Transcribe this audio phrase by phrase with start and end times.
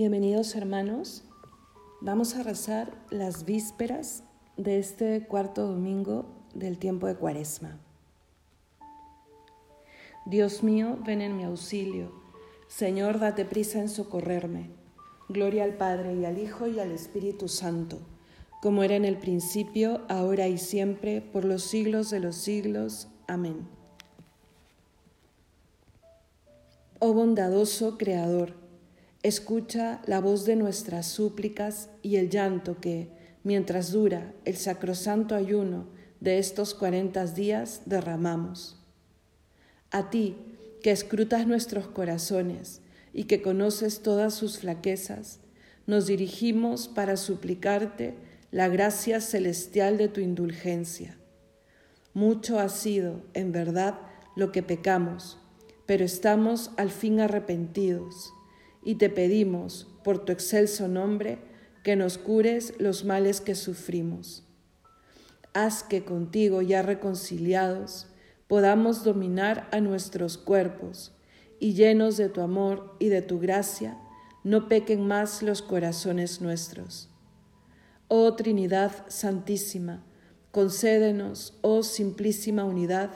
[0.00, 1.24] Bienvenidos hermanos.
[2.00, 4.24] Vamos a rezar las vísperas
[4.56, 6.24] de este cuarto domingo
[6.54, 7.78] del tiempo de Cuaresma.
[10.24, 12.12] Dios mío, ven en mi auxilio.
[12.66, 14.70] Señor, date prisa en socorrerme.
[15.28, 17.98] Gloria al Padre y al Hijo y al Espíritu Santo,
[18.62, 23.08] como era en el principio, ahora y siempre, por los siglos de los siglos.
[23.28, 23.68] Amén.
[27.00, 28.59] Oh bondadoso Creador,
[29.22, 33.10] Escucha la voz de nuestras súplicas y el llanto que,
[33.44, 35.88] mientras dura el sacrosanto ayuno
[36.20, 38.80] de estos cuarenta días, derramamos.
[39.90, 40.38] A ti,
[40.82, 42.80] que escrutas nuestros corazones
[43.12, 45.40] y que conoces todas sus flaquezas,
[45.86, 48.14] nos dirigimos para suplicarte
[48.50, 51.18] la gracia celestial de tu indulgencia.
[52.14, 53.98] Mucho ha sido, en verdad,
[54.34, 55.38] lo que pecamos,
[55.84, 58.32] pero estamos al fin arrepentidos
[58.82, 61.38] y te pedimos, por tu excelso nombre,
[61.82, 64.44] que nos cures los males que sufrimos.
[65.52, 68.06] Haz que contigo ya reconciliados
[68.46, 71.12] podamos dominar a nuestros cuerpos
[71.58, 73.96] y llenos de tu amor y de tu gracia,
[74.42, 77.10] no pequen más los corazones nuestros.
[78.08, 80.04] Oh Trinidad Santísima,
[80.50, 83.10] concédenos, oh Simplísima Unidad,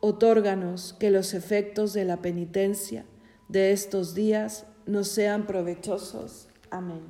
[0.00, 3.06] otórganos que los efectos de la penitencia
[3.48, 6.48] de estos días nos sean provechosos.
[6.70, 7.02] Amén.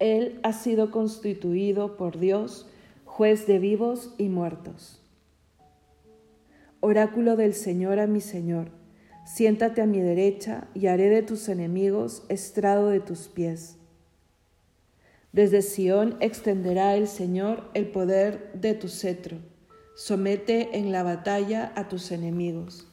[0.00, 2.66] Él ha sido constituido por Dios
[3.04, 5.00] juez de vivos y muertos.
[6.80, 8.70] Oráculo del Señor a mi Señor,
[9.24, 13.76] siéntate a mi derecha y haré de tus enemigos estrado de tus pies.
[15.32, 19.38] Desde Sión extenderá el Señor el poder de tu cetro
[19.98, 22.86] somete en la batalla a tus enemigos.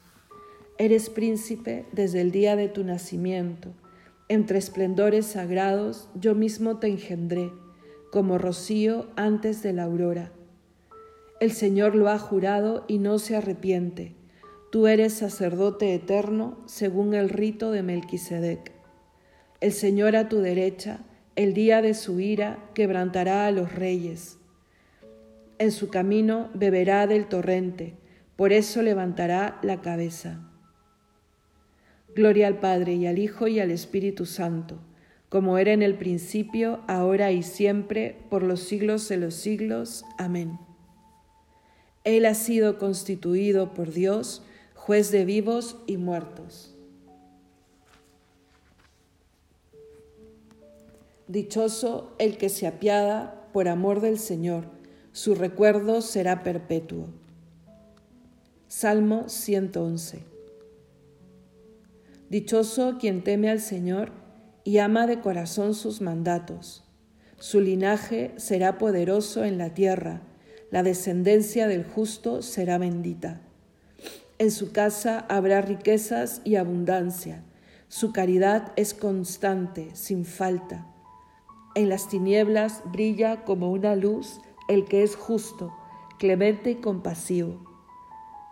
[0.76, 3.68] Eres príncipe desde el día de tu nacimiento.
[4.28, 7.52] Entre esplendores sagrados yo mismo te engendré,
[8.10, 10.32] como rocío antes de la aurora.
[11.38, 14.16] El Señor lo ha jurado y no se arrepiente.
[14.72, 18.72] Tú eres sacerdote eterno según el rito de Melquisedec.
[19.60, 21.04] El Señor a tu derecha,
[21.36, 24.38] el día de su ira, quebrantará a los reyes
[25.58, 27.94] en su camino beberá del torrente,
[28.36, 30.50] por eso levantará la cabeza.
[32.14, 34.78] Gloria al Padre y al Hijo y al Espíritu Santo,
[35.28, 40.04] como era en el principio, ahora y siempre, por los siglos de los siglos.
[40.18, 40.58] Amén.
[42.04, 44.42] Él ha sido constituido por Dios,
[44.74, 46.74] juez de vivos y muertos.
[51.26, 54.75] Dichoso el que se apiada por amor del Señor
[55.16, 57.06] su recuerdo será perpetuo.
[58.68, 60.20] Salmo 111.
[62.28, 64.12] Dichoso quien teme al Señor
[64.62, 66.84] y ama de corazón sus mandatos.
[67.38, 70.20] Su linaje será poderoso en la tierra,
[70.70, 73.40] la descendencia del justo será bendita.
[74.38, 77.42] En su casa habrá riquezas y abundancia,
[77.88, 80.86] su caridad es constante, sin falta.
[81.74, 85.72] En las tinieblas brilla como una luz el que es justo,
[86.18, 87.64] clemente y compasivo.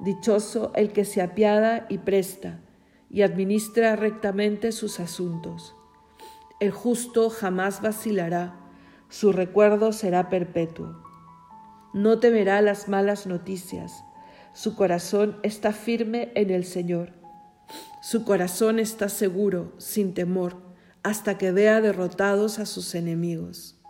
[0.01, 2.61] Dichoso el que se apiada y presta
[3.11, 5.75] y administra rectamente sus asuntos.
[6.61, 8.57] El justo jamás vacilará,
[9.09, 11.03] su recuerdo será perpetuo.
[11.93, 14.05] No temerá las malas noticias,
[14.53, 17.13] su corazón está firme en el Señor.
[18.03, 20.57] Su corazón está seguro, sin temor,
[21.03, 23.81] hasta que vea derrotados a sus enemigos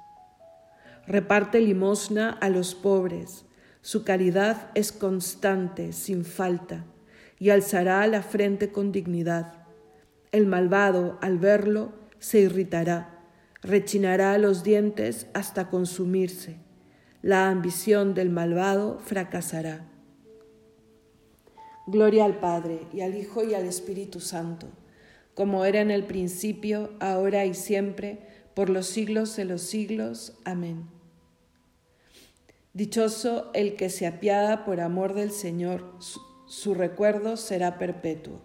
[1.07, 3.45] reparte limosna a los pobres,
[3.81, 6.85] su caridad es constante, sin falta,
[7.39, 9.67] y alzará la frente con dignidad.
[10.33, 13.21] El malvado, al verlo, se irritará,
[13.61, 16.57] rechinará los dientes hasta consumirse.
[17.21, 19.85] La ambición del malvado fracasará.
[21.87, 24.69] Gloria al Padre, y al Hijo, y al Espíritu Santo,
[25.35, 28.21] como era en el principio, ahora y siempre,
[28.55, 30.39] por los siglos de los siglos.
[30.45, 30.89] Amén.
[32.73, 35.95] Dichoso el que se apiada por amor del Señor,
[36.47, 38.41] su, recuerdo será perpetuo.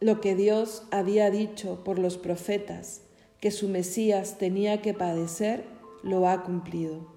[0.00, 3.02] Lo que Dios había dicho por los profetas,
[3.40, 5.64] que su Mesías tenía que padecer,
[6.02, 7.12] lo ha cumplido.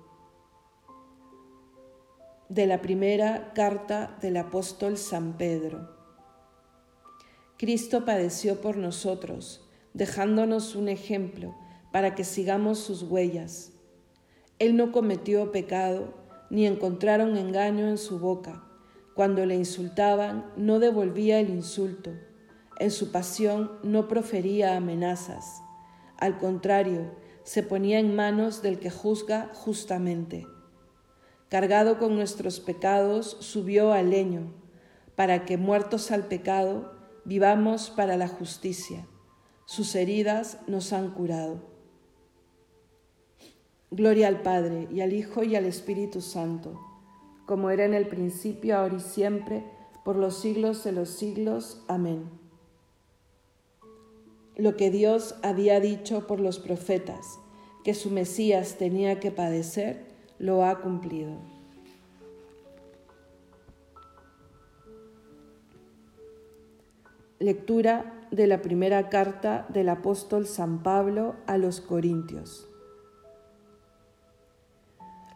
[2.49, 5.96] De la primera carta del apóstol San Pedro.
[7.57, 11.55] Cristo padeció por nosotros, dejándonos un ejemplo
[11.91, 13.71] para que sigamos sus huellas.
[14.59, 16.13] Él no cometió pecado,
[16.51, 18.63] ni encontraron engaño en su boca.
[19.15, 22.11] Cuando le insultaban, no devolvía el insulto.
[22.79, 25.63] En su pasión no profería amenazas.
[26.17, 30.45] Al contrario, se ponía en manos del que juzga justamente.
[31.49, 34.53] Cargado con nuestros pecados, subió al leño,
[35.15, 36.96] para que, muertos al pecado,
[37.27, 39.05] vivamos para la justicia.
[39.65, 41.59] Sus heridas nos han curado.
[43.91, 46.79] Gloria al Padre, y al Hijo, y al Espíritu Santo,
[47.45, 49.65] como era en el principio, ahora y siempre,
[50.05, 51.83] por los siglos de los siglos.
[51.89, 52.29] Amén.
[54.55, 57.39] Lo que Dios había dicho por los profetas,
[57.83, 60.05] que su Mesías tenía que padecer,
[60.39, 61.56] lo ha cumplido.
[67.39, 72.67] Lectura de la primera carta del apóstol San Pablo a los Corintios.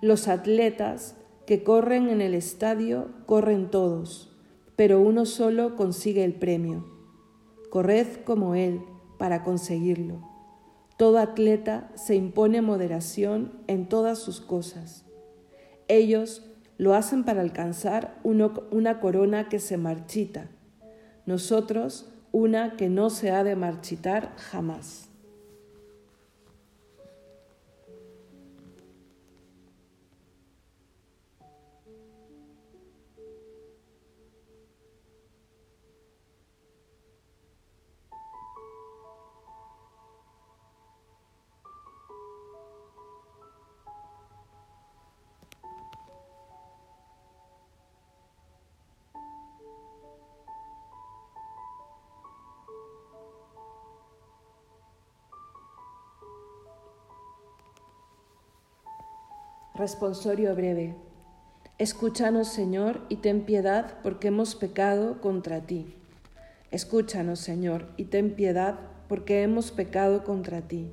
[0.02, 1.16] Los atletas
[1.46, 4.36] que corren en el estadio corren todos,
[4.76, 6.86] pero uno solo consigue el premio.
[7.70, 8.82] Corred como él
[9.20, 10.28] para conseguirlo.
[10.98, 15.06] Todo atleta se impone moderación en todas sus cosas.
[15.88, 16.48] Ellos
[16.80, 20.50] lo hacen para alcanzar una corona que se marchita,
[21.26, 25.11] nosotros una que no se ha de marchitar jamás.
[59.82, 60.96] Responsorio breve.
[61.80, 65.96] Escúchanos, Señor, y ten piedad, porque hemos pecado contra ti.
[66.70, 70.92] Escúchanos, Señor, y ten piedad, porque hemos pecado contra ti.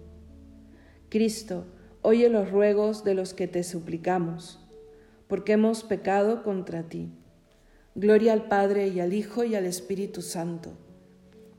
[1.11, 1.67] Cristo,
[2.01, 4.59] oye los ruegos de los que te suplicamos,
[5.27, 7.11] porque hemos pecado contra ti.
[7.95, 10.71] Gloria al Padre y al Hijo y al Espíritu Santo.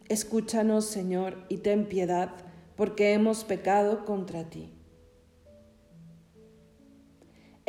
[0.07, 2.31] Escúchanos, Señor, y ten piedad,
[2.75, 4.73] porque hemos pecado contra ti.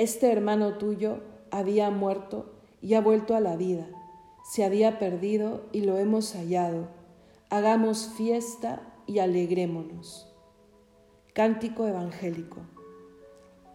[0.00, 1.18] Este hermano tuyo
[1.50, 2.46] había muerto
[2.80, 3.86] y ha vuelto a la vida.
[4.50, 6.88] Se había perdido y lo hemos hallado.
[7.50, 10.34] Hagamos fiesta y alegrémonos.
[11.34, 12.62] Cántico evangélico.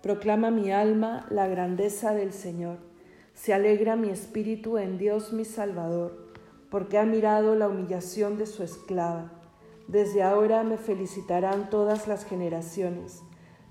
[0.01, 2.79] Proclama mi alma la grandeza del Señor.
[3.35, 6.33] Se alegra mi espíritu en Dios mi Salvador,
[6.71, 9.31] porque ha mirado la humillación de su esclava.
[9.87, 13.21] Desde ahora me felicitarán todas las generaciones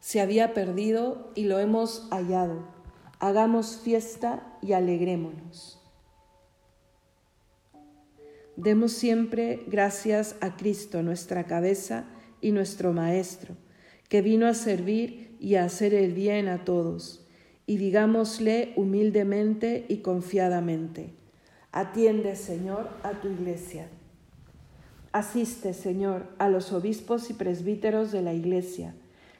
[0.00, 2.66] se había perdido y lo hemos hallado.
[3.20, 5.78] Hagamos fiesta y alegrémonos.
[8.56, 12.06] Demos siempre gracias a Cristo, nuestra cabeza
[12.40, 13.54] y nuestro Maestro,
[14.08, 17.24] que vino a servir y a hacer el bien a todos,
[17.66, 21.12] y digámosle humildemente y confiadamente,
[21.70, 23.88] atiende, Señor, a tu iglesia.
[25.12, 28.94] Asiste, Señor, a los obispos y presbíteros de la iglesia,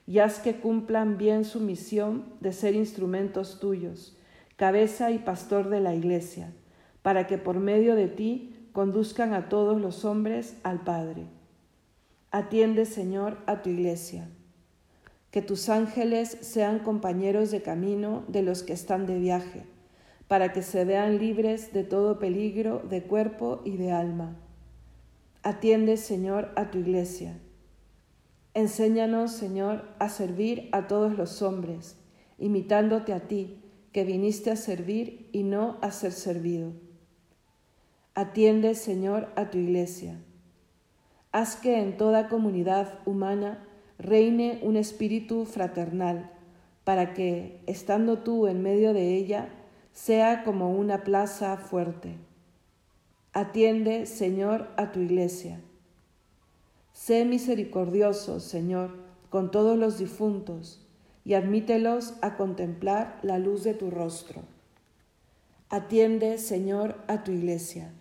[0.08, 4.16] y haz que cumplan bien su misión de ser instrumentos tuyos,
[4.56, 6.50] cabeza y pastor de la Iglesia,
[7.02, 11.26] para que por medio de ti conduzcan a todos los hombres al Padre.
[12.30, 14.30] Atiende, Señor, a tu Iglesia.
[15.30, 19.66] Que tus ángeles sean compañeros de camino de los que están de viaje,
[20.26, 24.36] para que se vean libres de todo peligro de cuerpo y de alma.
[25.42, 27.38] Atiende, Señor, a tu Iglesia
[28.58, 31.96] Enséñanos, Señor, a servir a todos los hombres,
[32.38, 33.62] imitándote a ti,
[33.92, 36.72] que viniste a servir y no a ser servido.
[38.16, 40.18] Atiende, Señor, a tu iglesia.
[41.30, 43.64] Haz que en toda comunidad humana
[43.96, 46.32] reine un espíritu fraternal,
[46.82, 49.50] para que, estando tú en medio de ella,
[49.92, 52.16] sea como una plaza fuerte.
[53.32, 55.60] Atiende, Señor, a tu iglesia.
[56.99, 58.90] Sé misericordioso, Señor,
[59.31, 60.85] con todos los difuntos,
[61.25, 64.43] y admítelos a contemplar la luz de tu rostro.
[65.69, 67.93] Atiende, Señor, a tu iglesia.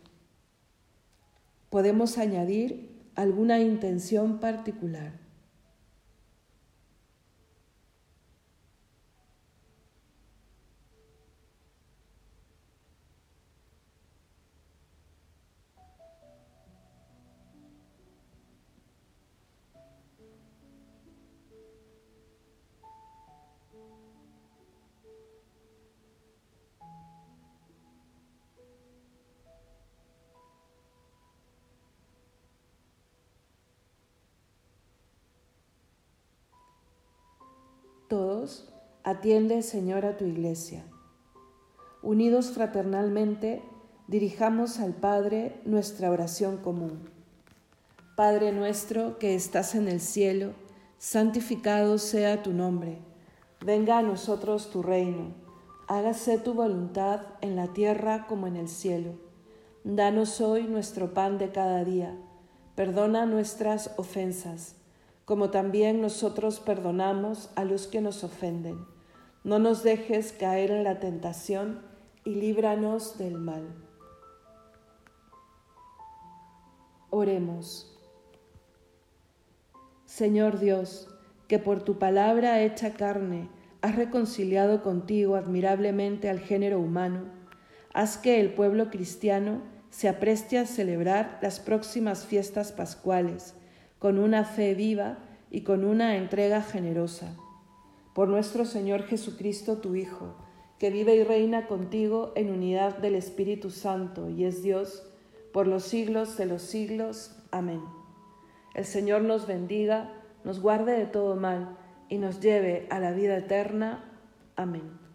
[1.70, 5.14] Podemos añadir alguna intención particular.
[38.08, 38.70] Todos,
[39.04, 40.86] atiende, Señor, a tu iglesia.
[42.02, 43.62] Unidos fraternalmente,
[44.08, 47.10] dirijamos al Padre nuestra oración común.
[48.16, 50.54] Padre nuestro que estás en el cielo,
[50.98, 53.00] santificado sea tu nombre.
[53.60, 55.34] Venga a nosotros tu reino.
[55.90, 59.16] Hágase tu voluntad en la tierra como en el cielo.
[59.84, 62.16] Danos hoy nuestro pan de cada día.
[62.74, 64.77] Perdona nuestras ofensas
[65.28, 68.86] como también nosotros perdonamos a los que nos ofenden.
[69.44, 71.82] No nos dejes caer en la tentación
[72.24, 73.76] y líbranos del mal.
[77.10, 77.94] Oremos.
[80.06, 81.10] Señor Dios,
[81.50, 83.50] que por tu palabra hecha carne
[83.82, 87.26] has reconciliado contigo admirablemente al género humano,
[87.94, 93.56] haz que el pueblo cristiano se apreste a celebrar las próximas fiestas pascuales
[94.00, 95.18] con una fe viva
[95.50, 97.36] y con una entrega generosa.
[98.14, 100.36] Por nuestro Señor Jesucristo, tu Hijo,
[100.80, 105.04] que vive y reina contigo en unidad del Espíritu Santo y es Dios
[105.52, 107.36] por los siglos de los siglos.
[107.52, 107.82] Amén.
[108.76, 110.14] El Señor nos bendiga,
[110.44, 111.78] nos guarde de todo mal
[112.10, 114.04] y nos lleve a la vida eterna.
[114.56, 115.07] Amén.